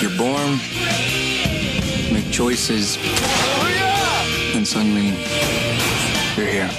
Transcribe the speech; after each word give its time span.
You're 0.00 0.16
born, 0.16 0.58
make 2.12 2.30
choices, 2.30 2.96
and 4.54 4.66
suddenly 4.66 5.08
you're 6.36 6.46
here. 6.46 6.70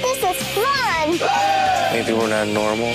This 0.00 0.22
is 0.22 0.36
fun! 0.54 1.10
Maybe 1.90 2.12
we're 2.12 2.28
not 2.28 2.46
normal. 2.46 2.94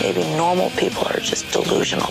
Maybe 0.00 0.22
normal 0.38 0.70
people 0.70 1.06
are 1.06 1.20
just 1.20 1.52
delusional. 1.52 2.10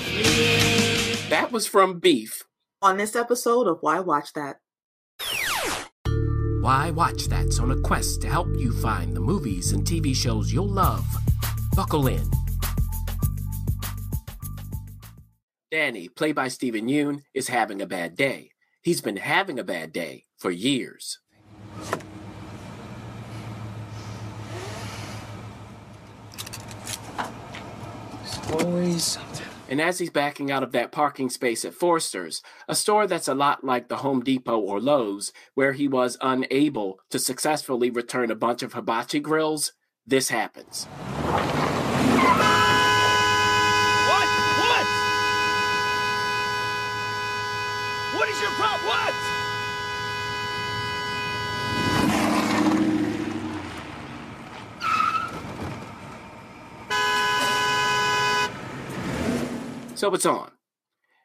That 1.29 1.49
was 1.51 1.65
from 1.65 1.97
Beef. 1.97 2.43
On 2.83 2.97
this 2.97 3.15
episode 3.15 3.65
of 3.65 3.79
Why 3.81 3.99
Watch 3.99 4.33
That. 4.33 4.59
Why 6.61 6.91
Watch 6.91 7.27
That's 7.27 7.57
on 7.59 7.71
a 7.71 7.81
quest 7.81 8.21
to 8.21 8.27
help 8.27 8.49
you 8.55 8.71
find 8.71 9.15
the 9.15 9.19
movies 9.19 9.71
and 9.71 9.83
TV 9.83 10.15
shows 10.15 10.53
you'll 10.53 10.69
love. 10.69 11.05
Buckle 11.75 12.05
in. 12.05 12.42
Danny, 15.73 16.07
played 16.07 16.35
by 16.35 16.49
Steven 16.49 16.87
Yeun, 16.87 17.23
is 17.33 17.47
having 17.47 17.81
a 17.81 17.87
bad 17.87 18.15
day. 18.15 18.51
He's 18.83 19.01
been 19.01 19.17
having 19.17 19.57
a 19.57 19.63
bad 19.63 19.91
day 19.91 20.25
for 20.37 20.51
years. 20.51 21.17
And 29.67 29.81
as 29.81 29.97
he's 29.97 30.11
backing 30.11 30.51
out 30.51 30.61
of 30.61 30.73
that 30.73 30.91
parking 30.91 31.31
space 31.31 31.65
at 31.65 31.73
Forster's, 31.73 32.43
a 32.67 32.75
store 32.75 33.07
that's 33.07 33.27
a 33.27 33.33
lot 33.33 33.63
like 33.63 33.87
the 33.87 33.97
Home 33.97 34.23
Depot 34.23 34.59
or 34.59 34.79
Lowe's, 34.79 35.33
where 35.55 35.73
he 35.73 35.87
was 35.87 36.19
unable 36.21 36.99
to 37.09 37.17
successfully 37.17 37.89
return 37.89 38.29
a 38.29 38.35
bunch 38.35 38.61
of 38.61 38.73
hibachi 38.73 39.19
grills, 39.19 39.73
this 40.05 40.29
happens. 40.29 40.85
So 60.03 60.13
it's 60.13 60.25
on. 60.25 60.51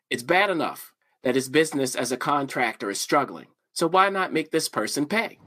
It's 0.09 0.23
bad 0.23 0.51
enough 0.51 0.93
that 1.25 1.35
his 1.35 1.49
business 1.49 1.97
as 1.97 2.13
a 2.13 2.17
contractor 2.17 2.89
is 2.91 3.01
struggling. 3.01 3.47
So 3.73 3.89
why 3.89 4.09
not 4.09 4.33
make 4.33 4.53
this 4.53 4.69
person 4.69 5.07
pay? 5.07 5.41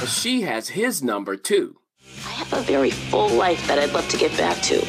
But 0.00 0.08
she 0.08 0.42
has 0.42 0.68
his 0.68 1.04
number, 1.04 1.36
too. 1.36 1.76
I 2.26 2.30
have 2.30 2.52
a 2.52 2.62
very 2.62 2.90
full 2.90 3.28
life 3.28 3.64
that 3.68 3.78
I'd 3.78 3.92
love 3.92 4.08
to 4.08 4.16
get 4.16 4.36
back 4.36 4.60
to. 4.64 4.84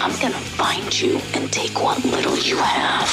I'm 0.00 0.18
gonna 0.20 0.34
find 0.34 1.00
you 1.00 1.20
and 1.34 1.52
take 1.52 1.82
what 1.82 2.04
little 2.04 2.36
you 2.38 2.56
have. 2.56 3.08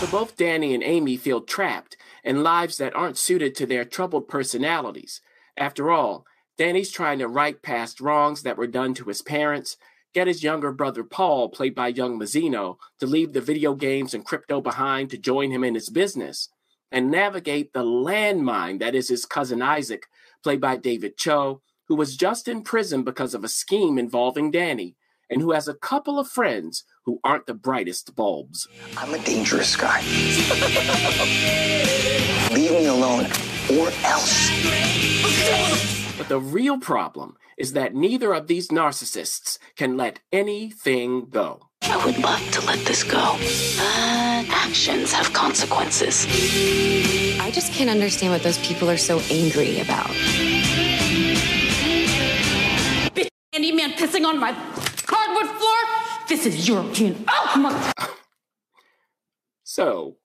So 0.00 0.06
both 0.06 0.36
Danny 0.36 0.74
and 0.74 0.82
Amy 0.82 1.16
feel 1.16 1.40
trapped 1.40 1.96
in 2.24 2.42
lives 2.42 2.78
that 2.78 2.94
aren't 2.94 3.18
suited 3.18 3.54
to 3.54 3.66
their 3.66 3.84
troubled 3.84 4.28
personalities. 4.28 5.20
After 5.56 5.90
all, 5.90 6.26
Danny's 6.58 6.90
trying 6.90 7.18
to 7.20 7.28
right 7.28 7.60
past 7.62 8.00
wrongs 8.00 8.42
that 8.42 8.56
were 8.56 8.66
done 8.66 8.94
to 8.94 9.04
his 9.04 9.22
parents, 9.22 9.76
get 10.14 10.26
his 10.26 10.42
younger 10.42 10.72
brother 10.72 11.04
Paul, 11.04 11.48
played 11.48 11.74
by 11.74 11.88
Young 11.88 12.18
Mazino, 12.18 12.76
to 13.00 13.06
leave 13.06 13.32
the 13.32 13.40
video 13.40 13.74
games 13.74 14.14
and 14.14 14.24
crypto 14.24 14.60
behind 14.60 15.10
to 15.10 15.18
join 15.18 15.50
him 15.50 15.62
in 15.62 15.74
his 15.74 15.90
business, 15.90 16.48
and 16.90 17.10
navigate 17.10 17.72
the 17.72 17.84
landmine 17.84 18.80
that 18.80 18.94
is 18.94 19.08
his 19.08 19.26
cousin 19.26 19.60
Isaac, 19.60 20.06
played 20.42 20.60
by 20.60 20.76
David 20.76 21.16
Cho, 21.16 21.60
who 21.88 21.94
was 21.96 22.16
just 22.16 22.48
in 22.48 22.62
prison 22.62 23.02
because 23.02 23.34
of 23.34 23.44
a 23.44 23.48
scheme 23.48 23.98
involving 23.98 24.50
Danny, 24.50 24.96
and 25.30 25.40
who 25.40 25.52
has 25.52 25.68
a 25.68 25.74
couple 25.74 26.18
of 26.18 26.28
friends 26.28 26.84
who 27.04 27.20
aren't 27.24 27.46
the 27.46 27.54
brightest 27.54 28.14
bulbs. 28.14 28.68
I'm 28.96 29.12
a 29.14 29.18
dangerous 29.18 29.76
guy. 29.76 30.00
Leave 32.52 32.70
me 32.72 32.86
alone, 32.86 33.26
or 33.72 33.90
else. 34.04 34.50
But 36.16 36.28
the 36.28 36.40
real 36.40 36.78
problem 36.78 37.36
is 37.58 37.72
that 37.72 37.94
neither 37.94 38.34
of 38.34 38.46
these 38.46 38.68
narcissists 38.68 39.58
can 39.76 39.96
let 39.96 40.20
anything 40.32 41.26
go. 41.30 41.60
I 41.82 42.04
would 42.04 42.18
love 42.18 42.50
to 42.52 42.66
let 42.66 42.84
this 42.84 43.04
go, 43.04 43.36
but 43.38 44.46
actions 44.50 45.12
have 45.12 45.32
consequences. 45.32 46.26
I 47.40 47.50
just 47.52 47.72
can't 47.72 47.90
understand 47.90 48.32
what 48.32 48.42
those 48.42 48.58
people 48.58 48.90
are 48.90 48.96
so 48.96 49.20
angry 49.30 49.80
about. 49.80 50.10
Bitch, 53.56 53.64
Andy 53.64 53.72
man 53.72 53.92
pissing 53.92 54.26
on 54.26 54.38
my 54.38 54.52
hardwood 54.52 55.56
floor. 55.58 56.26
This 56.28 56.46
is 56.46 56.68
European. 56.68 57.24
Oh, 57.28 57.50
come 57.52 57.66
on. 57.66 57.92
So, 59.62 60.16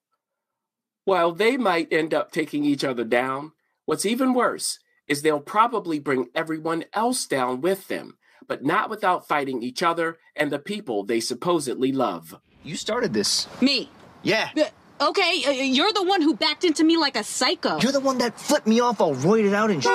while 1.05 1.31
they 1.31 1.57
might 1.57 1.91
end 1.91 2.13
up 2.13 2.31
taking 2.31 2.65
each 2.65 2.83
other 2.83 3.03
down, 3.03 3.51
what's 3.85 4.05
even 4.05 4.33
worse 4.33 4.79
is 5.07 5.21
they'll 5.21 5.39
probably 5.39 5.99
bring 5.99 6.27
everyone 6.35 6.85
else 6.93 7.25
down 7.25 7.61
with 7.61 7.87
them, 7.87 8.17
but 8.47 8.63
not 8.63 8.89
without 8.89 9.27
fighting 9.27 9.61
each 9.61 9.83
other 9.83 10.17
and 10.35 10.51
the 10.51 10.59
people 10.59 11.03
they 11.03 11.19
supposedly 11.19 11.91
love. 11.91 12.35
You 12.63 12.75
started 12.75 13.13
this. 13.13 13.47
Me. 13.61 13.89
Yeah. 14.23 14.49
Uh, 14.57 14.63
Okay, 15.01 15.43
uh, 15.47 15.49
you're 15.49 15.91
the 15.93 16.03
one 16.03 16.21
who 16.21 16.35
backed 16.35 16.63
into 16.63 16.83
me 16.83 16.95
like 16.95 17.17
a 17.17 17.23
psycho. 17.23 17.79
You're 17.79 17.91
the 17.91 17.99
one 17.99 18.19
that 18.19 18.39
flipped 18.39 18.67
me 18.67 18.81
off 18.81 19.01
all 19.01 19.15
roided 19.15 19.51
out 19.51 19.71
and. 19.71 19.81
Sh- 19.83 19.87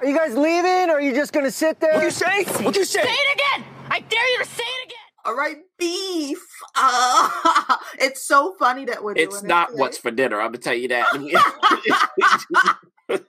Are 0.00 0.06
you 0.06 0.16
guys 0.16 0.34
leaving 0.34 0.88
or 0.90 0.94
are 0.94 1.00
you 1.00 1.14
just 1.14 1.32
gonna 1.32 1.50
sit 1.50 1.78
there? 1.80 1.94
what 1.94 2.04
you 2.04 2.10
say? 2.10 2.44
What 2.64 2.74
you 2.74 2.84
say? 2.86 3.02
Say 3.02 3.10
it 3.12 3.34
again! 3.34 3.66
I 3.90 4.00
dare 4.00 4.28
you 4.32 4.38
to 4.38 4.44
say 4.46 4.62
it 4.62 4.86
again! 4.86 4.96
All 5.26 5.36
right, 5.36 5.58
beef. 5.78 6.42
Uh, 6.74 7.76
it's 7.98 8.22
so 8.26 8.54
funny 8.58 8.86
that 8.86 9.02
we're 9.04 9.12
It's 9.16 9.40
this 9.40 9.42
not 9.42 9.68
today. 9.68 9.80
what's 9.80 9.98
for 9.98 10.10
dinner, 10.10 10.40
I'm 10.40 10.48
gonna 10.52 10.58
tell 10.58 10.74
you 10.74 10.88
that. 10.88 11.06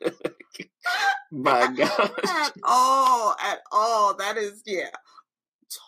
My 1.32 1.68
God. 1.76 2.12
at 2.30 2.54
all, 2.64 3.36
at 3.42 3.60
all. 3.72 4.14
That 4.16 4.38
is, 4.38 4.62
yeah. 4.66 4.90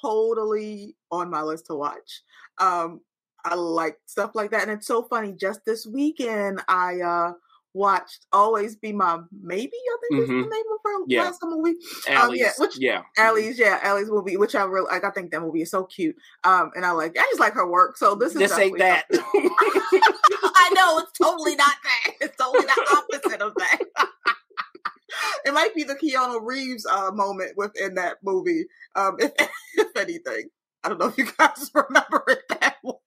totally 0.02 0.96
on 1.12 1.30
my 1.30 1.42
list 1.42 1.68
to 1.68 1.76
watch. 1.76 2.22
Um, 2.58 3.02
I 3.46 3.56
like 3.56 3.98
stuff 4.06 4.32
like 4.36 4.52
that, 4.52 4.64
and 4.64 4.72
it's 4.72 4.88
so 4.88 5.04
funny. 5.04 5.34
Just 5.34 5.62
this 5.66 5.86
weekend, 5.86 6.62
I 6.68 7.02
uh 7.02 7.34
watched 7.74 8.26
"Always 8.32 8.76
Be 8.76 8.92
My 8.94 9.20
Maybe." 9.42 9.72
I 9.76 9.98
think 10.02 10.24
is 10.24 10.30
Mhm. 10.30 10.44
the 10.44 10.50
name 10.50 10.66
of 10.72 10.80
her 10.84 10.98
Yeah. 11.08 11.24
last 11.24 11.40
movie. 11.44 11.76
Um, 12.16 12.36
yeah, 12.36 12.52
which 12.58 12.78
yeah. 12.78 13.04
Ali's, 13.18 13.58
yeah, 13.60 13.80
Ali's 13.84 14.10
movie, 14.10 14.38
which 14.38 14.56
I 14.56 14.64
really 14.64 14.88
like. 14.90 15.04
I 15.04 15.10
think 15.12 15.32
that 15.32 15.42
movie 15.42 15.62
is 15.62 15.72
so 15.72 15.84
cute. 15.86 16.16
Um, 16.44 16.72
and 16.76 16.86
I 16.86 16.92
like, 16.92 17.18
I 17.18 17.24
just 17.32 17.40
like 17.40 17.54
her 17.54 17.68
work. 17.70 17.98
So 17.98 18.16
this 18.16 18.34
is 18.34 18.40
This 18.40 18.58
ain't 18.58 18.78
that. 18.80 19.06
I 19.12 20.70
know 20.76 21.00
it's 21.00 21.12
totally 21.18 21.56
not 21.56 21.74
that. 21.84 22.14
It's 22.22 22.38
totally 22.38 22.66
the 22.66 23.04
opposite 23.14 23.42
of 23.42 23.54
that. 23.56 23.80
it 25.46 25.54
might 25.54 25.76
be 25.76 25.84
the 25.84 25.96
Keanu 25.96 26.40
Reeves 26.44 26.86
uh, 26.86 27.12
moment 27.12 27.52
within 27.58 27.96
that 27.96 28.18
movie, 28.24 28.66
um, 28.96 29.18
if, 29.20 29.32
if 29.76 29.96
anything. 29.98 30.50
I 30.84 30.90
don't 30.90 31.00
know 31.00 31.08
if 31.08 31.18
you 31.18 31.28
guys 31.38 31.72
remember 31.74 32.24
it 32.28 32.42
that 32.50 32.76
well, 32.84 33.02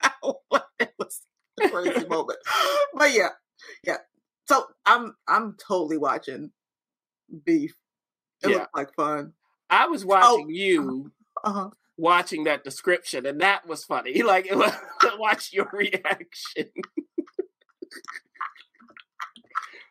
but 0.51 0.67
it 0.81 0.93
was 0.99 1.21
a 1.63 1.69
crazy 1.69 2.07
moment. 2.07 2.39
But 2.95 3.13
yeah, 3.13 3.29
yeah. 3.85 3.99
So 4.47 4.65
I'm 4.85 5.15
I'm 5.27 5.55
totally 5.55 5.99
watching 5.99 6.51
Beef. 7.45 7.75
It 8.43 8.51
Yeah. 8.51 8.57
looked 8.59 8.77
like 8.77 8.95
fun. 8.95 9.33
I 9.71 9.87
was 9.89 10.05
watching 10.05 10.49
you 10.51 11.11
Uh-huh. 11.45 11.71
watching 11.97 12.45
that 12.45 12.63
description, 12.65 13.27
and 13.27 13.41
that 13.41 13.67
was 13.67 13.85
funny. 13.85 14.23
Like, 14.23 14.47
it 14.47 14.57
was, 14.57 14.73
watch 15.19 15.53
your 15.53 15.69
reaction. 15.73 16.71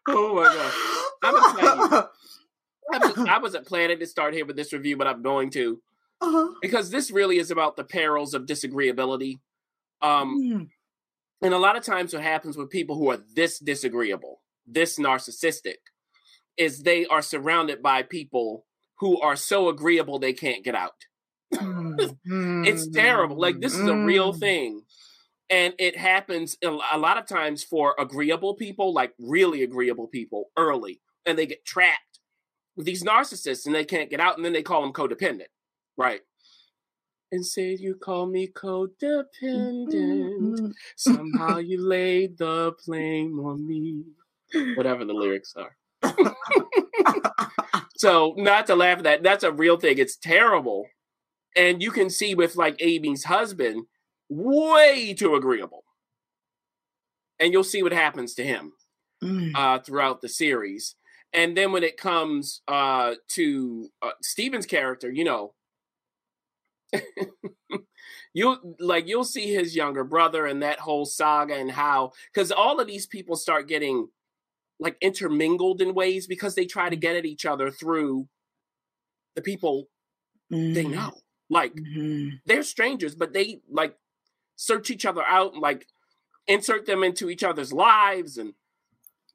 oh 0.08 0.36
my 0.36 0.44
gosh. 0.54 0.74
I'm 1.24 1.34
gonna 1.36 1.60
tell 1.60 1.78
you. 1.78 2.04
I, 2.94 2.98
was, 3.00 3.18
I 3.30 3.38
wasn't 3.40 3.68
planning 3.68 4.00
to 4.00 4.06
start 4.08 4.34
here 4.34 4.46
with 4.46 4.56
this 4.56 4.72
review, 4.72 4.96
but 4.98 5.08
I'm 5.08 5.22
going 5.22 5.50
to 5.52 5.82
Uh-huh. 6.22 6.54
because 6.62 6.90
this 6.92 7.12
really 7.12 7.40
is 7.40 7.52
about 7.52 7.76
the 7.76 7.84
perils 7.84 8.34
of 8.34 8.44
disagreeability. 8.46 9.40
Um, 10.02 10.40
Mm. 10.42 10.70
and 11.42 11.54
a 11.54 11.58
lot 11.58 11.76
of 11.78 11.84
times, 11.84 12.14
what 12.14 12.22
happens 12.24 12.56
with 12.58 12.70
people 12.70 12.96
who 12.96 13.10
are 13.10 13.18
this 13.36 13.60
disagreeable, 13.60 14.35
this 14.66 14.98
narcissistic, 14.98 15.78
is 16.58 16.84
they 16.84 17.06
are 17.08 17.22
surrounded 17.22 17.82
by 17.82 18.04
people 18.04 18.66
who 19.00 19.20
are 19.22 19.36
so 19.36 19.70
agreeable 19.70 20.20
they 20.20 20.34
can't 20.34 20.64
get 20.64 20.76
out. 20.76 20.94
It's 22.26 22.88
terrible. 22.90 23.40
Like 23.40 23.60
this 23.60 23.74
is 23.74 23.88
a 23.88 23.96
real 23.96 24.34
Mm. 24.34 24.40
thing. 24.40 24.82
And 25.50 25.74
it 25.78 25.96
happens 25.96 26.58
a 26.64 26.70
a 26.94 26.98
lot 26.98 27.18
of 27.18 27.28
times 27.28 27.64
for 27.64 27.94
agreeable 28.00 28.56
people, 28.56 28.94
like 28.94 29.14
really 29.20 29.62
agreeable 29.62 30.08
people 30.08 30.50
early, 30.58 31.02
and 31.26 31.38
they 31.38 31.46
get 31.46 31.64
trapped 31.66 32.20
with 32.76 32.88
these 32.88 33.04
narcissists 33.04 33.66
and 33.68 33.76
they 33.76 33.86
can't 33.86 34.10
get 34.10 34.20
out, 34.20 34.38
and 34.38 34.46
then 34.46 34.54
they 34.54 34.64
call 34.64 34.82
them 34.82 34.92
codependent. 34.92 35.50
Right. 35.98 36.22
And 37.32 37.46
say 37.46 37.76
you 37.76 37.96
call 37.96 38.26
me 38.26 38.48
codependent. 38.48 40.74
Somehow 40.96 41.58
you 41.58 41.86
laid 41.88 42.38
the 42.38 42.74
blame 42.86 43.40
on 43.40 43.68
me. 43.68 44.04
Whatever 44.76 45.06
the 45.06 45.14
lyrics 45.14 45.54
are. 45.56 45.76
so 47.98 48.34
not 48.38 48.68
to 48.68 48.76
laugh 48.76 49.00
at 49.00 49.04
that, 49.04 49.24
that's 49.24 49.44
a 49.44 49.52
real 49.52 49.78
thing. 49.78 49.98
It's 49.98 50.18
terrible. 50.18 50.88
And 51.56 51.82
you 51.82 51.92
can 51.92 52.10
see 52.10 52.36
with 52.36 52.56
like 52.56 52.76
Amy's 52.80 53.24
husband, 53.24 53.86
way 54.30 55.14
too 55.14 55.36
agreeable. 55.36 55.84
And 57.40 57.52
you'll 57.52 57.64
see 57.64 57.84
what 57.84 57.92
happens 57.94 58.34
to 58.36 58.44
him 58.44 58.74
Mm. 59.24 59.52
uh, 59.56 59.80
throughout 59.80 60.22
the 60.22 60.28
series. 60.30 60.96
And 61.32 61.56
then 61.56 61.72
when 61.72 61.84
it 61.84 61.98
comes 61.98 62.62
uh, 62.68 63.16
to 63.30 63.88
uh, 64.02 64.12
Steven's 64.22 64.66
character, 64.66 65.10
you 65.10 65.24
know, 65.24 65.54
you'll 68.34 68.76
like 68.80 69.08
you'll 69.08 69.24
see 69.24 69.54
his 69.54 69.76
younger 69.76 70.04
brother 70.04 70.46
and 70.46 70.62
that 70.62 70.80
whole 70.80 71.06
saga 71.06 71.56
and 71.56 71.72
how 71.72 72.12
because 72.34 72.52
all 72.52 72.80
of 72.80 72.88
these 72.88 73.08
people 73.08 73.36
start 73.36 73.68
getting 73.68 74.08
like 74.80 74.98
intermingled 75.02 75.82
in 75.82 75.94
ways 75.94 76.28
because 76.28 76.56
they 76.56 76.66
try 76.66 76.90
to 76.90 76.96
get 76.96 77.16
at 77.16 77.26
each 77.26 77.46
other 77.46 77.72
through 77.72 78.28
the 79.36 79.42
people 79.42 79.88
they 80.50 80.86
mm. 80.86 80.92
know. 80.92 81.14
Like 81.50 81.76
mm-hmm. 81.76 82.38
they're 82.46 82.64
strangers, 82.64 83.16
but 83.16 83.34
they 83.34 83.62
like 83.70 83.96
search 84.56 84.90
each 84.90 85.06
other 85.06 85.24
out 85.24 85.54
and 85.54 85.62
like 85.62 85.86
insert 86.48 86.86
them 86.86 87.04
into 87.04 87.30
each 87.30 87.44
other's 87.44 87.74
lives 87.74 88.38
and 88.38 88.54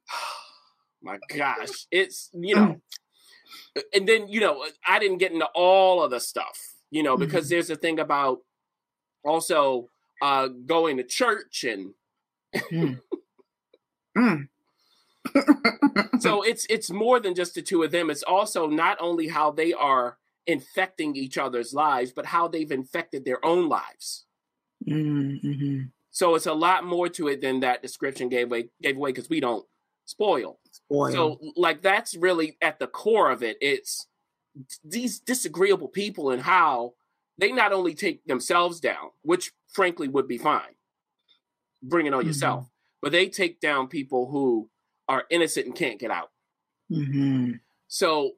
my 1.01 1.17
gosh, 1.35 1.87
it's 1.91 2.29
you 2.33 2.55
know 2.55 2.81
and 3.93 4.07
then 4.07 4.27
you 4.27 4.39
know 4.39 4.65
I 4.85 4.99
didn't 4.99 5.19
get 5.19 5.31
into 5.31 5.47
all 5.55 6.03
of 6.03 6.11
the 6.11 6.19
stuff, 6.19 6.57
you 6.89 7.03
know, 7.03 7.17
because 7.17 7.45
mm-hmm. 7.45 7.55
there's 7.55 7.69
a 7.69 7.75
thing 7.75 7.99
about 7.99 8.39
also 9.23 9.89
uh 10.21 10.47
going 10.47 10.97
to 10.97 11.03
church 11.03 11.63
and 11.63 11.93
hmm. 12.69 12.93
Hmm. 14.17 14.41
So 16.19 16.41
it's 16.41 16.65
it's 16.69 16.89
more 16.89 17.19
than 17.19 17.35
just 17.35 17.55
the 17.55 17.61
two 17.61 17.83
of 17.83 17.91
them. 17.91 18.09
It's 18.09 18.23
also 18.23 18.67
not 18.67 18.97
only 18.99 19.27
how 19.27 19.51
they 19.51 19.73
are 19.73 20.17
infecting 20.47 21.15
each 21.15 21.37
other's 21.37 21.73
lives, 21.73 22.11
but 22.11 22.25
how 22.25 22.47
they've 22.47 22.71
infected 22.71 23.25
their 23.25 23.43
own 23.45 23.69
lives. 23.69 24.25
Mm-hmm. 24.87 25.83
So 26.09 26.35
it's 26.35 26.47
a 26.47 26.53
lot 26.53 26.83
more 26.83 27.07
to 27.09 27.27
it 27.27 27.41
than 27.41 27.61
that 27.61 27.81
description 27.81 28.29
gave 28.29 28.47
away 28.47 28.69
gave 28.81 28.97
away 28.97 29.11
because 29.11 29.29
we 29.29 29.39
don't 29.39 29.65
spoil. 30.05 30.59
Spoil. 30.71 31.11
So 31.11 31.39
like 31.55 31.81
that's 31.81 32.15
really 32.15 32.57
at 32.61 32.79
the 32.79 32.87
core 32.87 33.31
of 33.31 33.43
it. 33.43 33.57
It's 33.61 34.07
these 34.83 35.19
disagreeable 35.19 35.87
people 35.87 36.31
and 36.31 36.41
how 36.41 36.93
they 37.37 37.51
not 37.51 37.71
only 37.71 37.93
take 37.93 38.25
themselves 38.25 38.79
down, 38.79 39.11
which 39.21 39.51
frankly 39.69 40.07
would 40.07 40.27
be 40.27 40.37
fine, 40.37 40.75
bring 41.81 42.05
it 42.05 42.13
on 42.13 42.25
yourself, 42.25 42.69
but 43.01 43.11
they 43.11 43.27
take 43.27 43.59
down 43.59 43.87
people 43.87 44.29
who 44.29 44.69
are 45.11 45.25
innocent 45.29 45.65
and 45.65 45.75
can't 45.75 45.99
get 45.99 46.09
out. 46.09 46.29
Mm-hmm. 46.89 47.51
So, 47.87 48.31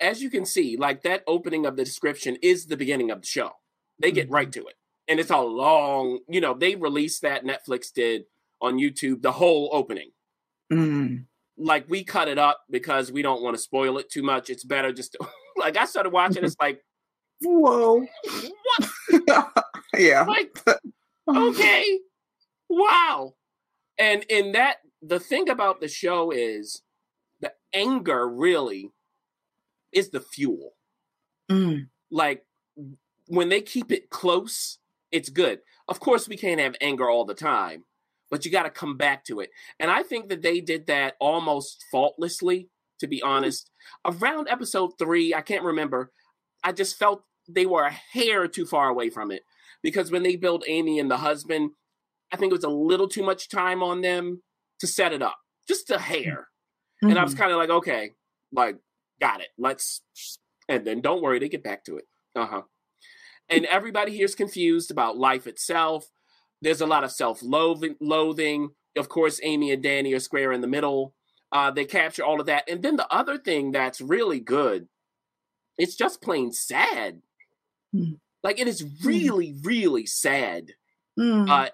as 0.00 0.20
you 0.20 0.30
can 0.30 0.44
see, 0.44 0.76
like 0.76 1.02
that 1.02 1.22
opening 1.28 1.64
of 1.64 1.76
the 1.76 1.84
description 1.84 2.36
is 2.42 2.66
the 2.66 2.76
beginning 2.76 3.12
of 3.12 3.20
the 3.20 3.26
show. 3.26 3.52
They 4.00 4.10
get 4.10 4.28
right 4.28 4.50
to 4.50 4.66
it. 4.66 4.74
And 5.06 5.20
it's 5.20 5.30
a 5.30 5.38
long, 5.38 6.18
you 6.28 6.40
know, 6.40 6.54
they 6.54 6.74
released 6.74 7.22
that, 7.22 7.44
Netflix 7.44 7.92
did 7.92 8.24
on 8.60 8.78
YouTube, 8.78 9.22
the 9.22 9.30
whole 9.30 9.70
opening. 9.72 10.10
Mm. 10.72 11.26
Like 11.56 11.88
we 11.88 12.02
cut 12.02 12.26
it 12.26 12.38
up 12.38 12.62
because 12.68 13.12
we 13.12 13.22
don't 13.22 13.42
want 13.42 13.54
to 13.54 13.62
spoil 13.62 13.98
it 13.98 14.10
too 14.10 14.24
much. 14.24 14.50
It's 14.50 14.64
better 14.64 14.92
just 14.92 15.12
to, 15.12 15.28
like 15.56 15.76
I 15.76 15.84
started 15.84 16.12
watching, 16.12 16.42
it's 16.42 16.56
like, 16.60 16.82
Whoa. 17.42 18.04
What? 18.64 19.64
yeah. 19.98 20.22
like, 20.22 20.56
okay, 21.28 21.98
wow. 22.68 23.34
And 23.98 24.24
in 24.24 24.52
that, 24.52 24.78
the 25.02 25.20
thing 25.20 25.48
about 25.48 25.80
the 25.80 25.88
show 25.88 26.30
is 26.30 26.82
the 27.40 27.52
anger 27.74 28.28
really 28.28 28.90
is 29.92 30.10
the 30.10 30.20
fuel. 30.20 30.72
Mm. 31.50 31.88
like 32.10 32.44
when 33.26 33.50
they 33.50 33.60
keep 33.60 33.92
it 33.92 34.08
close, 34.08 34.78
it's 35.10 35.28
good. 35.28 35.58
Of 35.88 36.00
course, 36.00 36.28
we 36.28 36.36
can't 36.36 36.60
have 36.60 36.76
anger 36.80 37.10
all 37.10 37.24
the 37.24 37.34
time, 37.34 37.84
but 38.30 38.44
you 38.44 38.50
got 38.50 38.62
to 38.62 38.70
come 38.70 38.96
back 38.96 39.24
to 39.26 39.40
it. 39.40 39.50
And 39.78 39.90
I 39.90 40.02
think 40.02 40.28
that 40.28 40.40
they 40.40 40.60
did 40.60 40.86
that 40.86 41.16
almost 41.20 41.84
faultlessly, 41.90 42.68
to 43.00 43.06
be 43.06 43.20
honest. 43.20 43.70
Around 44.06 44.48
episode 44.48 44.92
three, 44.98 45.34
I 45.34 45.42
can't 45.42 45.64
remember. 45.64 46.10
I 46.64 46.72
just 46.72 46.96
felt 46.98 47.24
they 47.48 47.66
were 47.66 47.84
a 47.84 47.90
hair 48.12 48.46
too 48.48 48.64
far 48.64 48.88
away 48.88 49.10
from 49.10 49.30
it 49.30 49.42
because 49.82 50.10
when 50.10 50.22
they 50.22 50.36
build 50.36 50.64
Amy 50.66 50.98
and 50.98 51.10
the 51.10 51.18
husband, 51.18 51.72
I 52.32 52.36
think 52.36 52.50
it 52.52 52.56
was 52.56 52.64
a 52.64 52.70
little 52.70 53.08
too 53.08 53.24
much 53.24 53.48
time 53.48 53.82
on 53.82 54.00
them 54.00 54.42
to 54.82 54.86
set 54.88 55.12
it 55.12 55.22
up, 55.22 55.36
just 55.66 55.90
a 55.90 55.98
hair. 55.98 56.48
And 57.00 57.18
I 57.18 57.24
was 57.24 57.34
kind 57.34 57.50
of 57.50 57.58
like, 57.58 57.70
okay, 57.70 58.10
like, 58.52 58.76
got 59.20 59.40
it. 59.40 59.48
Let's, 59.56 60.02
and 60.68 60.84
then 60.84 61.00
don't 61.00 61.22
worry, 61.22 61.38
they 61.38 61.48
get 61.48 61.64
back 61.64 61.84
to 61.84 61.96
it. 61.96 62.04
Uh 62.36 62.46
huh. 62.46 62.62
And 63.48 63.64
everybody 63.66 64.12
here 64.12 64.24
is 64.24 64.34
confused 64.34 64.90
about 64.90 65.16
life 65.16 65.46
itself. 65.46 66.06
There's 66.60 66.80
a 66.80 66.86
lot 66.86 67.04
of 67.04 67.10
self 67.10 67.40
loathing. 67.42 68.70
Of 68.96 69.08
course, 69.08 69.40
Amy 69.42 69.72
and 69.72 69.82
Danny 69.82 70.12
are 70.12 70.20
square 70.20 70.52
in 70.52 70.60
the 70.60 70.66
middle. 70.66 71.14
Uh, 71.50 71.70
they 71.70 71.84
capture 71.84 72.24
all 72.24 72.40
of 72.40 72.46
that. 72.46 72.68
And 72.68 72.82
then 72.82 72.96
the 72.96 73.12
other 73.12 73.38
thing 73.38 73.72
that's 73.72 74.00
really 74.00 74.40
good, 74.40 74.88
it's 75.76 75.96
just 75.96 76.22
plain 76.22 76.52
sad. 76.52 77.22
Like 78.42 78.60
it 78.60 78.68
is 78.68 78.84
really, 79.04 79.54
really 79.62 80.06
sad. 80.06 80.72
Mm. 81.18 81.48
Uh, 81.48 81.70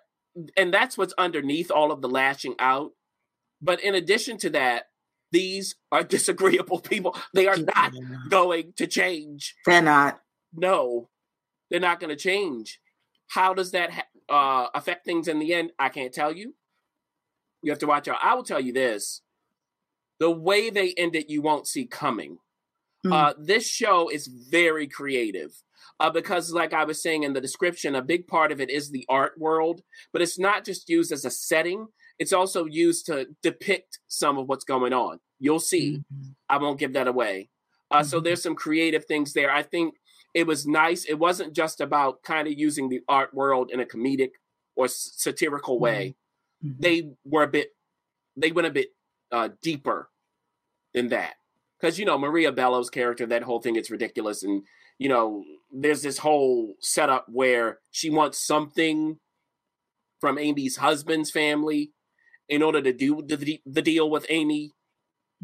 and 0.56 0.72
that's 0.72 0.98
what's 0.98 1.14
underneath 1.18 1.70
all 1.70 1.92
of 1.92 2.02
the 2.02 2.08
lashing 2.08 2.54
out. 2.58 2.92
But 3.60 3.82
in 3.82 3.94
addition 3.94 4.36
to 4.38 4.50
that, 4.50 4.84
these 5.32 5.74
are 5.92 6.02
disagreeable 6.04 6.80
people. 6.80 7.16
They 7.34 7.46
are 7.46 7.56
not 7.56 7.92
going 8.28 8.72
to 8.76 8.86
change. 8.86 9.54
They're 9.66 9.82
not. 9.82 10.20
No, 10.54 11.10
they're 11.70 11.80
not 11.80 12.00
going 12.00 12.10
to 12.10 12.16
change. 12.16 12.80
How 13.28 13.52
does 13.52 13.72
that 13.72 13.90
ha- 13.92 14.04
uh, 14.28 14.68
affect 14.74 15.04
things 15.04 15.28
in 15.28 15.38
the 15.38 15.52
end? 15.52 15.72
I 15.78 15.90
can't 15.90 16.12
tell 16.12 16.32
you. 16.32 16.54
You 17.62 17.72
have 17.72 17.80
to 17.80 17.86
watch 17.86 18.08
out. 18.08 18.18
I 18.22 18.34
will 18.34 18.44
tell 18.44 18.60
you 18.60 18.72
this: 18.72 19.22
the 20.20 20.30
way 20.30 20.70
they 20.70 20.94
end 20.96 21.14
it, 21.16 21.28
you 21.28 21.42
won't 21.42 21.66
see 21.66 21.86
coming. 21.86 22.38
Hmm. 23.04 23.12
Uh, 23.12 23.32
this 23.38 23.68
show 23.68 24.08
is 24.08 24.26
very 24.26 24.86
creative 24.86 25.52
uh, 26.00 26.10
because, 26.10 26.52
like 26.52 26.72
I 26.72 26.84
was 26.84 27.02
saying 27.02 27.22
in 27.22 27.32
the 27.32 27.40
description, 27.40 27.94
a 27.94 28.02
big 28.02 28.26
part 28.26 28.52
of 28.52 28.60
it 28.60 28.70
is 28.70 28.90
the 28.90 29.06
art 29.08 29.38
world, 29.38 29.82
but 30.12 30.22
it's 30.22 30.38
not 30.38 30.64
just 30.64 30.88
used 30.88 31.12
as 31.12 31.24
a 31.24 31.30
setting, 31.30 31.88
it's 32.18 32.32
also 32.32 32.64
used 32.64 33.06
to 33.06 33.26
depict 33.42 33.98
some 34.08 34.38
of 34.38 34.48
what's 34.48 34.64
going 34.64 34.92
on. 34.92 35.20
You'll 35.38 35.60
see. 35.60 35.98
Mm-hmm. 35.98 36.30
I 36.48 36.58
won't 36.58 36.78
give 36.78 36.94
that 36.94 37.06
away. 37.06 37.50
Uh, 37.90 38.02
So 38.02 38.20
there's 38.20 38.42
some 38.42 38.54
creative 38.54 39.04
things 39.04 39.32
there. 39.32 39.50
I 39.50 39.62
think 39.62 39.94
it 40.34 40.46
was 40.46 40.66
nice. 40.66 41.04
It 41.04 41.18
wasn't 41.18 41.54
just 41.54 41.80
about 41.80 42.22
kind 42.22 42.46
of 42.48 42.54
using 42.54 42.88
the 42.88 43.00
art 43.08 43.32
world 43.32 43.70
in 43.72 43.80
a 43.80 43.86
comedic 43.86 44.30
or 44.76 44.88
satirical 44.88 45.78
way. 45.78 46.16
They 46.80 47.10
were 47.24 47.44
a 47.44 47.48
bit, 47.48 47.68
they 48.36 48.52
went 48.52 48.66
a 48.66 48.72
bit 48.72 48.88
uh, 49.32 49.50
deeper 49.62 50.10
than 50.92 51.08
that. 51.08 51.34
Because, 51.80 51.98
you 51.98 52.04
know, 52.04 52.18
Maria 52.18 52.50
Bello's 52.50 52.90
character, 52.90 53.26
that 53.26 53.44
whole 53.44 53.60
thing 53.60 53.76
it's 53.76 53.90
ridiculous. 53.90 54.42
And, 54.42 54.64
you 54.98 55.08
know, 55.08 55.44
there's 55.72 56.02
this 56.02 56.18
whole 56.18 56.74
setup 56.80 57.26
where 57.28 57.78
she 57.92 58.10
wants 58.10 58.44
something 58.44 59.18
from 60.20 60.38
Amy's 60.38 60.76
husband's 60.76 61.30
family 61.30 61.92
in 62.48 62.62
order 62.62 62.80
to 62.82 62.92
do 62.92 63.22
the, 63.26 63.60
the 63.66 63.82
deal 63.82 64.10
with 64.10 64.26
Amy. 64.28 64.72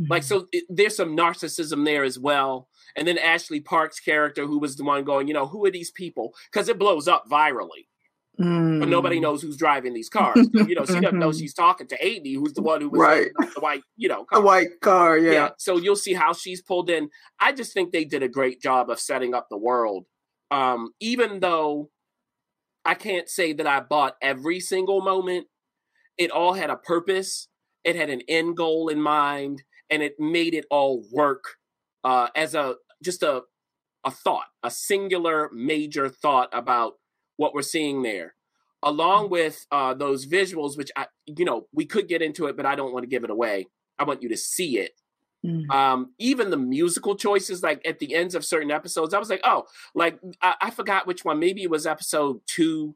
Like, 0.08 0.24
so 0.24 0.48
it, 0.50 0.64
there's 0.68 0.96
some 0.96 1.16
narcissism 1.16 1.84
there 1.84 2.02
as 2.02 2.18
well. 2.18 2.68
And 2.96 3.06
then 3.06 3.16
Ashley 3.16 3.60
Park's 3.60 4.00
character, 4.00 4.44
who 4.44 4.58
was 4.58 4.74
the 4.76 4.82
one 4.82 5.04
going, 5.04 5.28
you 5.28 5.34
know, 5.34 5.46
who 5.46 5.64
are 5.66 5.70
these 5.70 5.92
people? 5.92 6.34
Because 6.52 6.68
it 6.68 6.78
blows 6.80 7.06
up 7.06 7.24
virally, 7.30 7.86
but 8.36 8.44
Mm. 8.46 8.88
nobody 8.88 9.20
knows 9.20 9.40
who's 9.40 9.56
driving 9.56 9.94
these 9.94 10.08
cars. 10.08 10.48
you 10.52 10.74
know, 10.74 10.84
she 10.84 10.98
doesn't 11.00 11.20
know 11.20 11.28
Mhm. 11.30 11.38
she's 11.38 11.54
talking 11.54 11.86
to 11.86 12.04
Amy, 12.04 12.32
who's 12.32 12.54
the 12.54 12.62
one 12.62 12.80
who 12.80 12.88
was 12.90 13.00
Right. 13.00 13.26
in 13.28 13.50
the 13.54 13.60
white, 13.60 13.82
you 13.96 14.08
know, 14.08 14.26
A 14.32 14.40
white 14.40 14.80
car, 14.80 15.16
yeah. 15.16 15.50
So 15.58 15.76
you'll 15.76 15.94
see 15.94 16.14
how 16.14 16.32
she's 16.32 16.60
pulled 16.60 16.90
in. 16.90 17.08
I 17.38 17.52
just 17.52 17.72
think 17.72 17.92
they 17.92 18.04
did 18.04 18.24
a 18.24 18.28
great 18.28 18.60
job 18.60 18.90
of 18.90 18.98
setting 18.98 19.32
up 19.32 19.46
the 19.48 19.56
world. 19.58 20.06
Um, 20.50 20.90
even 20.98 21.38
though 21.38 21.90
I 22.84 22.94
can't 22.94 23.28
say 23.28 23.52
that 23.52 23.66
I 23.68 23.78
bought 23.78 24.16
every 24.20 24.58
single 24.58 25.00
moment, 25.00 25.46
it 26.18 26.30
all 26.30 26.54
had 26.54 26.70
a 26.70 26.76
purpose. 26.76 27.48
It 27.84 27.96
had 27.96 28.10
an 28.10 28.22
end 28.28 28.56
goal 28.56 28.88
in 28.88 29.00
mind, 29.00 29.62
and 29.90 30.02
it 30.02 30.18
made 30.18 30.54
it 30.54 30.66
all 30.70 31.04
work 31.12 31.44
uh, 32.02 32.28
as 32.34 32.54
a 32.54 32.76
just 33.02 33.22
a 33.22 33.42
a 34.04 34.10
thought, 34.10 34.46
a 34.62 34.70
singular 34.70 35.50
major 35.52 36.08
thought 36.08 36.50
about 36.52 36.94
what 37.36 37.54
we're 37.54 37.62
seeing 37.62 38.02
there, 38.02 38.34
along 38.82 39.30
with 39.30 39.66
uh, 39.72 39.94
those 39.94 40.26
visuals, 40.26 40.76
which 40.76 40.90
I, 40.96 41.06
you 41.26 41.44
know, 41.44 41.66
we 41.72 41.86
could 41.86 42.06
get 42.06 42.20
into 42.22 42.46
it, 42.46 42.56
but 42.56 42.66
I 42.66 42.74
don't 42.74 42.92
want 42.92 43.04
to 43.04 43.08
give 43.08 43.24
it 43.24 43.30
away. 43.30 43.66
I 43.98 44.04
want 44.04 44.22
you 44.22 44.28
to 44.28 44.36
see 44.36 44.78
it. 44.78 44.92
Um, 45.70 46.12
even 46.18 46.50
the 46.50 46.56
musical 46.56 47.16
choices, 47.16 47.62
like 47.62 47.80
at 47.86 47.98
the 47.98 48.14
ends 48.14 48.34
of 48.34 48.44
certain 48.44 48.70
episodes, 48.70 49.12
I 49.12 49.18
was 49.18 49.28
like, 49.30 49.42
oh, 49.44 49.64
like 49.94 50.18
I, 50.40 50.54
I 50.60 50.70
forgot 50.70 51.06
which 51.06 51.24
one. 51.24 51.38
Maybe 51.38 51.62
it 51.62 51.70
was 51.70 51.86
episode 51.86 52.40
two, 52.46 52.94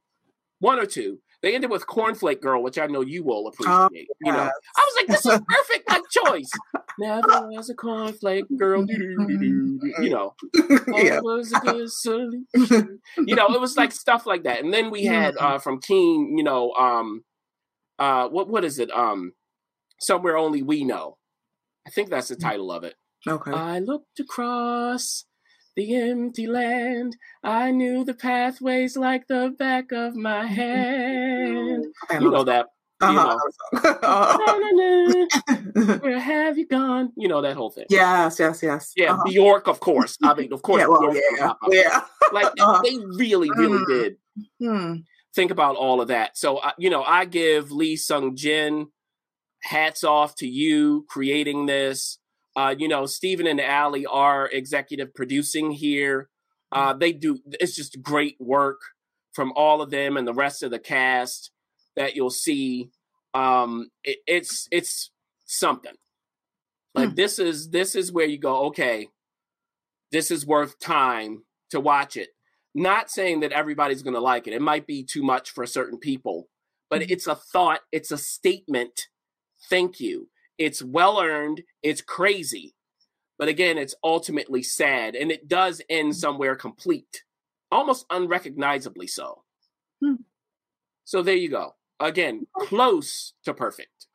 one 0.61 0.79
or 0.79 0.87
two. 0.87 1.21
They 1.42 1.54
ended 1.54 1.71
with 1.71 1.87
Cornflake 1.87 2.40
Girl, 2.40 2.62
which 2.62 2.78
I 2.78 2.87
know 2.87 3.00
you 3.00 3.30
all 3.30 3.47
appreciate. 3.47 4.09
You 4.21 4.33
know. 4.33 4.50
I 4.76 4.87
was 4.87 4.95
like, 4.97 5.07
this 5.07 5.25
is 5.25 5.40
perfect, 5.49 5.88
like 5.88 6.02
choice. 6.11 6.50
Never 6.99 7.49
was 7.49 7.71
a 7.71 7.75
cornflake 7.75 8.45
girl, 8.59 8.85
you 8.88 10.11
know. 10.11 10.35
Yeah. 10.99 11.21
Was 11.21 11.52
a 11.52 11.61
good 11.61 11.90
solution. 11.92 13.00
you 13.18 13.37
know, 13.37 13.47
it 13.54 13.61
was 13.61 13.76
like 13.76 13.92
stuff 13.92 14.26
like 14.26 14.42
that. 14.45 14.64
And 14.64 14.75
then 14.75 14.90
we 14.90 15.04
had 15.04 15.37
uh 15.38 15.59
from 15.59 15.80
Keane, 15.80 16.37
you 16.37 16.42
know, 16.42 16.73
um 16.73 17.23
uh 18.00 18.28
what 18.28 18.49
what 18.49 18.64
is 18.64 18.78
it? 18.78 18.90
Um 18.90 19.33
Somewhere 20.00 20.37
Only 20.37 20.62
We 20.62 20.85
Know. 20.85 21.18
I 21.87 21.90
think 21.90 22.11
that's 22.11 22.28
the 22.28 22.37
title 22.37 22.73
of 22.73 22.85
it. 22.85 22.95
Okay. 23.26 23.52
I 23.52 23.78
looked 23.78 24.18
across 24.18 25.25
the 25.78 25.94
empty 25.94 26.49
land. 26.49 27.16
I 27.44 27.70
knew 27.70 28.04
the 28.04 28.12
pathways 28.14 28.97
like 28.97 29.28
the 29.28 29.54
back 29.56 29.92
of 29.92 30.16
my 30.16 30.44
hand. 30.44 31.85
You 32.20 32.30
know 32.32 32.42
that. 32.42 32.66
You 33.00 33.12
know. 33.12 33.38
Uh-huh. 33.73 35.28
Where 36.00 36.18
have 36.18 36.58
you 36.58 36.66
gone? 36.66 37.12
You 37.16 37.28
know 37.28 37.40
that 37.42 37.56
whole 37.56 37.70
thing. 37.70 37.85
yes, 37.90 38.40
yes, 38.40 38.61
yes. 38.61 38.92
Yeah, 38.97 39.12
Uh-huh. 39.12 39.23
Bjork, 39.25 39.68
of 39.68 39.78
course. 39.78 40.18
I 40.25 40.35
mean, 40.35 40.52
of 40.52 40.62
course. 40.62 40.80
Yeah, 40.80 40.88
well, 40.88 41.14
yeah, 41.14 41.52
yeah. 41.70 42.00
Like 42.32 42.47
Uh-huh. 42.58 42.80
they 42.82 42.99
really, 43.16 43.49
really 43.56 43.78
Mm. 43.78 43.87
did 43.87 44.16
Hmm. 44.61 44.94
think 45.32 45.52
about 45.52 45.76
all 45.76 46.00
of 46.00 46.08
that. 46.08 46.37
So, 46.37 46.56
uh, 46.58 46.73
you 46.76 46.90
know, 46.90 47.04
I 47.04 47.25
give 47.25 47.70
Lee 47.70 47.94
Sung 47.97 48.35
Jin 48.35 48.88
hats 49.62 50.02
off 50.02 50.35
to 50.37 50.49
you 50.49 51.06
creating 51.08 51.66
this. 51.66 52.18
Uh, 52.59 52.75
you 52.77 52.88
know, 52.88 53.07
Steven 53.07 53.47
and 53.47 53.61
Ali 53.61 54.05
are 54.05 54.49
executive 54.49 55.15
producing 55.15 55.71
here. 55.71 56.29
Uh, 56.73 56.93
they 56.93 57.12
do, 57.12 57.38
it's 57.61 57.77
just 57.77 58.03
great 58.03 58.37
work 58.41 58.81
from 59.33 59.53
all 59.55 59.81
of 59.81 59.91
them 59.91 60.17
and 60.17 60.27
the 60.27 60.35
rest 60.35 60.65
of 60.65 60.73
the 60.73 60.81
cast 60.81 61.53
that 61.95 62.17
you'll 62.17 62.31
see. 62.47 62.91
Um, 63.33 63.91
it, 64.03 64.19
it's, 64.27 64.67
it's 64.73 65.12
something 65.47 65.97
like 66.97 67.15
this 67.15 67.38
is, 67.38 67.71
this 67.71 67.95
is 67.95 68.11
where 68.11 68.27
you 68.27 68.38
go, 68.38 68.67
okay, 68.67 69.09
this 70.11 70.33
is 70.33 70.45
worth 70.45 70.81
time 70.81 71.45
to 71.71 71.79
watch 71.79 72.17
it. 72.17 72.31
Not 72.75 73.09
saying 73.09 73.41
that 73.41 73.53
everybody's 73.53 74.03
going 74.03 74.15
to 74.15 74.21
like 74.33 74.49
it. 74.49 74.53
It 74.53 74.62
might 74.62 74.87
be 74.87 75.05
too 75.05 75.23
much 75.23 75.50
for 75.50 75.65
certain 75.65 75.99
people, 75.99 76.49
but 76.91 77.09
it's 77.09 77.29
a 77.29 77.37
thought, 77.37 77.83
it's 77.93 78.11
a 78.11 78.19
statement. 78.19 79.07
Thank 79.71 80.00
you. 80.00 80.29
It's 80.59 80.83
well 80.83 81.21
earned, 81.21 81.62
it's 81.83 82.00
crazy. 82.00 82.75
But 83.38 83.49
again, 83.49 83.79
it's 83.79 83.95
ultimately 84.03 84.62
sad 84.62 85.15
and 85.15 85.31
it 85.31 85.49
does 85.49 85.81
end 85.88 86.11
mm-hmm. 86.11 86.19
somewhere 86.19 86.57
complete, 86.57 87.23
almost 87.71 88.05
unrecognizably 88.11 89.07
so. 89.07 89.45
Hmm. 90.03 90.15
So 91.05 91.23
there 91.23 91.37
you 91.37 91.49
go. 91.49 91.75
Again, 92.00 92.47
close 92.59 93.33
to 93.45 93.55
perfect. 93.55 94.07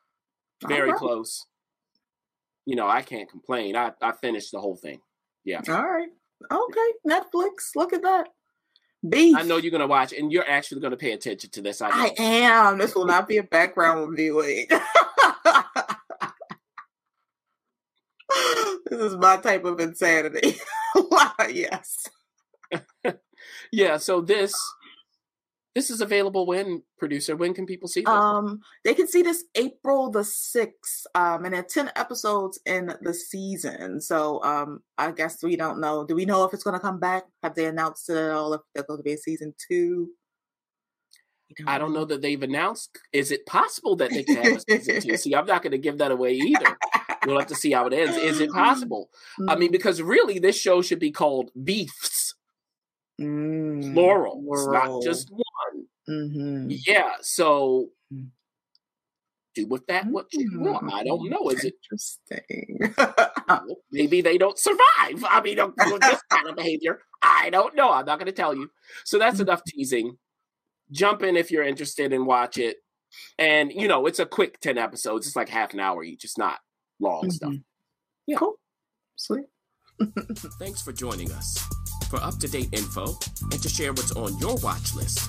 Very 0.68 0.90
Alright. 0.90 1.00
close. 1.00 1.46
You 2.66 2.76
know, 2.76 2.88
I 2.88 3.02
can't 3.02 3.30
complain. 3.30 3.76
I, 3.76 3.92
I 4.02 4.12
finished 4.14 4.52
the 4.52 4.60
whole 4.60 4.76
thing. 4.76 5.02
Yeah. 5.44 5.62
All 5.68 5.84
right. 5.84 6.10
Okay. 6.52 6.92
Netflix. 7.08 7.76
Look 7.76 7.94
at 7.94 8.04
that. 8.04 8.30
Beef. 9.08 9.36
I 9.36 9.44
know 9.44 9.58
you're 9.58 9.72
gonna 9.72 9.88
watch, 9.88 10.14
and 10.14 10.32
you're 10.32 10.50
actually 10.50 10.80
gonna 10.80 10.96
pay 10.96 11.12
attention 11.12 11.50
to 11.52 11.62
this. 11.62 11.82
I. 11.82 11.90
I 11.90 12.14
am. 12.20 12.78
This 12.78 12.96
will 12.96 13.06
not 13.06 13.28
be 13.28 13.38
a 13.38 13.44
background 13.44 14.16
viewing. 14.16 14.68
this 18.98 19.12
is 19.12 19.18
my 19.18 19.38
type 19.38 19.66
of 19.66 19.80
insanity. 19.80 20.58
yes. 21.50 22.08
yeah. 23.72 23.98
So 23.98 24.22
this 24.22 24.56
this 25.76 25.90
is 25.90 26.02
available 26.02 26.46
when 26.46 26.84
producer. 27.00 27.36
When 27.36 27.54
can 27.54 27.66
people 27.66 27.88
see 27.88 28.02
this? 28.02 28.10
Um, 28.10 28.62
they 28.84 28.94
can 28.94 29.08
see 29.08 29.24
this 29.24 29.44
April 29.56 30.12
the 30.12 30.24
sixth. 30.24 31.08
Um, 31.16 31.46
and 31.46 31.54
there 31.54 31.62
are 31.62 31.68
ten 31.68 31.92
episodes 31.96 32.60
in 32.66 32.94
the 33.02 33.14
season. 33.14 34.00
So 34.02 34.44
um, 34.44 34.82
I 34.98 35.12
guess 35.12 35.42
we 35.44 35.56
don't 35.56 35.80
know. 35.80 36.06
Do 36.06 36.16
we 36.16 36.26
know 36.26 36.44
if 36.44 36.54
it's 36.54 36.64
going 36.64 36.76
to 36.76 36.80
come 36.80 37.00
back? 37.00 37.24
Have 37.42 37.56
they 37.56 37.66
announced 37.66 38.10
it 38.10 38.18
at 38.18 38.32
all? 38.32 38.54
If 38.54 38.62
there's 38.74 38.86
going 38.86 39.00
to 39.00 39.04
be 39.04 39.14
a 39.14 39.18
season 39.18 39.56
two? 39.68 40.10
I 41.68 41.78
don't 41.78 41.94
know 41.94 42.06
that 42.06 42.22
they've 42.22 42.42
announced. 42.42 42.98
Is 43.12 43.32
it 43.32 43.46
possible 43.46 43.96
that 43.98 44.10
they 44.10 44.24
can 44.24 44.38
have 44.38 44.58
a 44.58 44.60
season 44.60 45.02
two? 45.02 45.18
See, 45.18 45.36
I'm 45.36 45.46
not 45.46 45.62
going 45.62 45.72
to 45.72 45.78
give 45.78 46.00
that 46.00 46.12
away 46.12 46.34
either. 46.34 46.78
We'll 47.26 47.40
have 47.40 47.48
to 47.48 47.56
see 47.56 47.72
how 47.72 47.88
it 47.88 47.94
ends. 47.94 48.18
Is 48.18 48.40
it 48.40 48.52
possible? 48.52 49.10
I 49.48 49.56
mean, 49.56 49.72
because 49.72 50.02
really, 50.02 50.40
this 50.40 50.60
show 50.60 50.82
should 50.82 51.00
be 51.00 51.12
called 51.12 51.52
Beefs, 51.64 52.36
Mm, 53.22 53.94
plural. 53.94 54.44
It's 54.52 54.68
not 54.68 55.04
just 55.04 55.30
one. 55.32 55.86
Mm-hmm. 56.10 56.72
Yeah. 56.86 57.12
So 57.22 57.90
do 59.56 59.68
with 59.68 59.86
that 59.88 60.08
what 60.08 60.26
you 60.34 60.60
want. 60.60 60.92
I 60.92 61.04
don't 61.04 61.30
know. 61.30 61.50
Is 61.50 61.64
it 61.64 61.76
interesting? 61.84 62.80
Maybe 63.92 64.22
they 64.22 64.38
don't 64.38 64.58
survive. 64.58 65.24
I 65.30 65.42
mean, 65.44 65.58
this 65.58 66.22
kind 66.30 66.50
of 66.50 66.56
behavior, 66.56 67.00
I 67.22 67.50
don't 67.52 67.76
know. 67.76 67.92
I'm 67.92 68.06
not 68.06 68.18
going 68.18 68.26
to 68.26 68.32
tell 68.32 68.56
you. 68.56 68.72
So 69.06 69.20
that's 69.20 69.40
enough 69.40 69.64
teasing. 69.68 70.18
Jump 70.92 71.24
in 71.24 71.38
if 71.38 71.52
you're 71.52 71.64
interested 71.64 72.12
and 72.14 72.26
watch 72.26 72.58
it. 72.58 72.78
And 73.38 73.72
you 73.72 73.88
know, 73.88 74.08
it's 74.08 74.20
a 74.20 74.26
quick 74.26 74.60
ten 74.60 74.78
episodes. 74.80 75.28
It's 75.28 75.36
like 75.36 75.50
half 75.50 75.74
an 75.74 75.80
hour 75.80 76.04
each. 76.04 76.24
It's 76.24 76.38
not 76.38 76.58
long 77.04 77.30
stuff. 77.30 77.52
Mm-hmm. 77.52 77.62
Yeah. 78.28 78.38
Cool. 78.38 78.56
Sweet. 79.16 79.46
Thanks 80.60 80.82
for 80.82 80.92
joining 80.92 81.32
us. 81.32 81.60
For 82.10 82.18
up 82.22 82.38
to 82.40 82.48
date 82.48 82.70
info 82.72 83.18
and 83.52 83.62
to 83.62 83.70
share 83.70 83.92
what's 83.92 84.12
on 84.14 84.38
your 84.40 84.56
watch 84.58 84.94
list, 84.96 85.20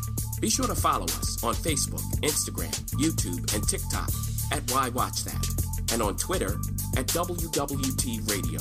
be 0.40 0.50
sure 0.50 0.66
to 0.66 0.74
follow 0.74 1.04
us 1.04 1.42
on 1.42 1.54
Facebook, 1.54 2.02
Instagram, 2.22 2.72
YouTube, 2.92 3.54
and 3.54 3.66
TikTok 3.66 4.10
at 4.52 4.70
Why 4.70 4.90
Watch 4.90 5.24
That, 5.24 5.46
and 5.92 6.02
on 6.02 6.16
Twitter 6.16 6.58
at 6.96 7.06
WWT 7.08 8.30
Radio. 8.30 8.60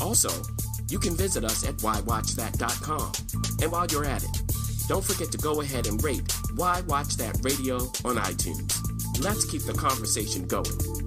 Also, 0.00 0.30
you 0.90 0.98
can 0.98 1.16
visit 1.16 1.44
us 1.44 1.66
at 1.66 1.76
whywatchthat.com. 1.76 3.12
And 3.62 3.72
while 3.72 3.86
you're 3.86 4.04
at 4.04 4.22
it, 4.22 4.42
don't 4.88 5.04
forget 5.04 5.32
to 5.32 5.38
go 5.38 5.62
ahead 5.62 5.86
and 5.86 6.02
rate 6.04 6.30
Why 6.56 6.82
Watch 6.82 7.16
That 7.16 7.38
Radio 7.42 7.76
on 8.04 8.16
iTunes. 8.16 8.78
Let's 9.22 9.44
keep 9.44 9.62
the 9.62 9.72
conversation 9.72 10.46
going. 10.46 11.03